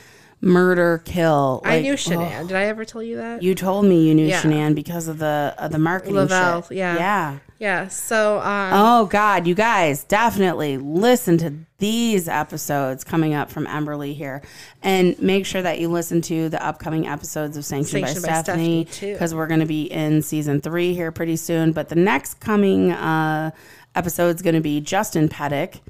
[0.41, 1.61] murder, kill.
[1.63, 3.43] I Like, knew oh, Did I ever tell you that?
[3.43, 4.41] you told me you knew Yeah.
[4.41, 6.77] Shanann because of the of the marketing Le-Vel, shit.
[6.77, 6.95] yeah.
[6.97, 7.37] Yeah.
[7.59, 7.87] yeah.
[7.89, 14.15] So um, Oh God, you guys definitely listen to these episodes coming up from Emberly
[14.15, 14.41] here,
[14.83, 18.41] and make sure that you listen to the upcoming episodes of Sanctioned, Sanctioned by, by
[18.43, 21.71] Stephanie because we're going to be in season three here pretty soon.
[21.71, 23.51] But the next coming uh,
[23.95, 25.81] episode is going to be Justin Pettick,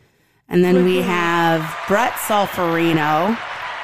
[0.50, 3.38] and then we have Brett Solferino.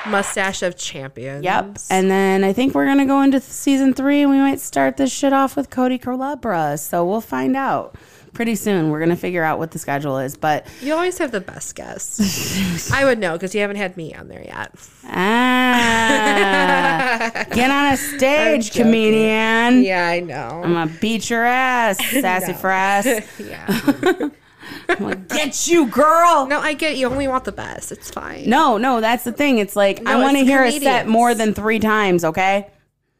[0.09, 1.43] Mustache of champions.
[1.43, 4.59] Yep, and then I think we're going to go into season three, and we might
[4.59, 6.77] start this shit off with Cody Colabra.
[6.79, 7.95] So we'll find out.
[8.33, 11.41] Pretty soon, we're gonna figure out what the schedule is, but You always have the
[11.41, 12.91] best guests.
[12.93, 14.75] I would know because you haven't had me on there yet.
[16.07, 19.81] Ah, get on a stage, comedian.
[19.83, 20.61] Yeah, I know.
[20.63, 22.57] I'm gonna beat your ass, sassy No.
[22.59, 23.23] frass.
[23.39, 24.29] yeah.
[24.89, 26.45] I'm gonna get you, girl.
[26.47, 27.91] No, I get you only want the best.
[27.91, 28.49] It's fine.
[28.49, 29.57] No, no, that's the thing.
[29.57, 31.09] It's like I No, want to hear a set comedians.
[31.09, 32.23] more than three times.
[32.23, 32.67] Okay,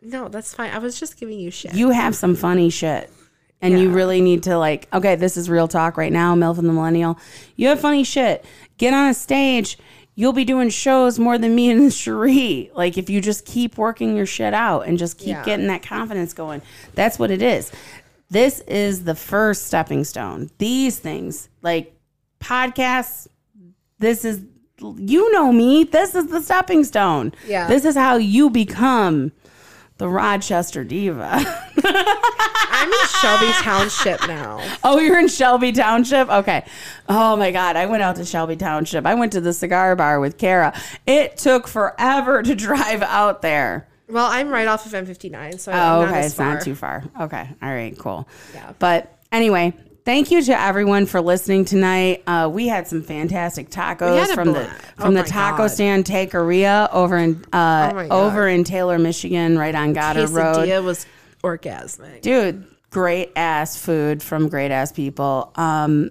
[0.02, 0.72] No, that's fine.
[0.72, 1.74] I was just giving you shit.
[1.74, 3.12] you have some funny shit,
[3.62, 3.96] and you Yeah.
[3.96, 4.88] really need to like.
[4.94, 6.36] Okay, this is real talk right now.
[6.36, 7.18] Milf and the Millennial.
[7.56, 8.46] You have funny shit.
[8.78, 9.78] Get on a stage.
[10.20, 12.72] You'll be doing shows more than me and Cherie.
[12.74, 15.44] Like if you just keep working your shit out and just keep Yeah.
[15.44, 16.62] getting that confidence going.
[16.96, 17.72] That's what it is.
[18.30, 20.50] This is the first stepping stone.
[20.58, 21.96] These things, like
[22.40, 23.28] podcasts,
[24.00, 24.42] this is
[24.80, 25.86] you know me.
[25.86, 27.34] This is the stepping stone.
[27.48, 27.68] Yeah.
[27.68, 29.32] This is how you become
[29.98, 31.40] the Rochester diva.
[31.84, 34.62] I'm in Shelby Township now.
[34.84, 36.30] Oh, you're in Shelby Township?
[36.30, 36.64] Okay.
[37.10, 37.76] Oh my God.
[37.76, 39.06] I went out to Shelby Township.
[39.06, 40.80] I went to the cigar bar with Kara.
[41.08, 43.88] It took forever to drive out there.
[44.10, 46.20] Well, I'm right off of M59, so Oh, I'm not okay.
[46.20, 46.54] as It's far.
[46.54, 47.04] not too far.
[47.22, 47.50] Okay.
[47.62, 47.98] All right.
[47.98, 48.28] Cool.
[48.54, 48.72] Yeah.
[48.80, 49.74] But anyway,
[50.06, 52.24] thank you to everyone for listening tonight.
[52.26, 55.68] Uh, we had some fantastic tacos from the from Oh the taco God.
[55.68, 60.84] stand Taqueria over in uh, Oh over in Taylor, Michigan, right on Goddard Road.
[60.84, 61.06] Was
[61.44, 62.22] orgasmic.
[62.22, 66.10] dude great ass food from great ass people um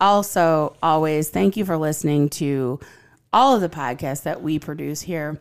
[0.00, 2.78] also always thank you for listening to
[3.32, 5.38] all of the podcasts that we produce here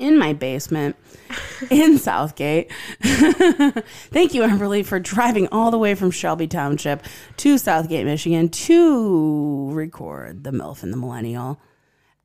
[0.00, 0.96] in my basement
[1.70, 2.72] in Southgate.
[3.02, 7.04] Thank you, Amberly, for driving all the way from Shelby Township
[7.36, 11.60] to Southgate, Michigan to record The MILF and the Millennial.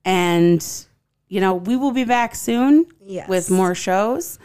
[0.04, 0.66] And,
[1.28, 3.28] you know, we will be back soon Yes.
[3.30, 4.40] with more shows.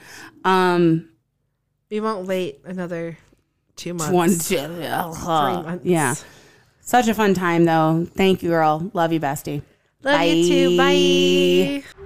[0.44, 1.08] Um,
[1.90, 3.16] We won't wait another
[3.76, 4.12] two months.
[4.12, 5.84] one, Three two, months.
[5.84, 6.14] yeah.
[6.80, 8.06] Such a fun time, though.
[8.16, 8.90] Thank you, girl.
[8.94, 9.62] Love you, bestie.
[10.02, 10.76] Love you too.
[10.76, 11.84] Bye.
[11.96, 11.99] Bye.